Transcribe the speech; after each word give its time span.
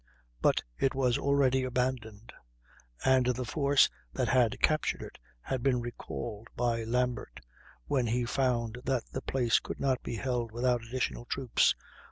But 0.41 0.63
it 0.79 0.95
was 0.95 1.19
already 1.19 1.63
abandoned, 1.63 2.33
and 3.05 3.27
the 3.27 3.45
force 3.45 3.87
that 4.13 4.29
had 4.29 4.59
captured 4.59 5.03
it 5.03 5.19
had 5.41 5.61
been 5.61 5.79
recalled 5.79 6.47
by 6.55 6.83
Lambert, 6.85 7.39
when 7.85 8.07
he 8.07 8.25
found 8.25 8.79
that 8.85 9.03
the 9.11 9.21
place 9.21 9.59
could 9.59 9.79
not 9.79 10.01
be 10.01 10.15
held 10.15 10.51
without 10.51 10.83
additional 10.83 11.25
troops. 11.25 11.75